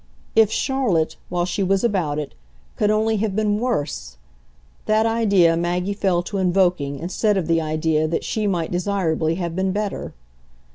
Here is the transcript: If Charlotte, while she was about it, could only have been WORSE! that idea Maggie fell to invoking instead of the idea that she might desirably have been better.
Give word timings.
If 0.35 0.49
Charlotte, 0.51 1.15
while 1.29 1.45
she 1.45 1.61
was 1.61 1.83
about 1.83 2.17
it, 2.17 2.33
could 2.75 2.89
only 2.89 3.17
have 3.17 3.35
been 3.35 3.59
WORSE! 3.59 4.17
that 4.87 5.05
idea 5.05 5.55
Maggie 5.55 5.93
fell 5.93 6.23
to 6.23 6.39
invoking 6.39 6.97
instead 6.97 7.37
of 7.37 7.45
the 7.45 7.61
idea 7.61 8.07
that 8.07 8.23
she 8.23 8.47
might 8.47 8.71
desirably 8.71 9.35
have 9.35 9.55
been 9.55 9.71
better. 9.71 10.15